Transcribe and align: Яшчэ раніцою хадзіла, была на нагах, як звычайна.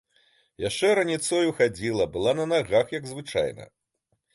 Яшчэ 0.67 0.87
раніцою 1.01 1.53
хадзіла, 1.61 2.11
была 2.17 2.37
на 2.43 2.51
нагах, 2.57 2.87
як 3.01 3.15
звычайна. 3.15 3.73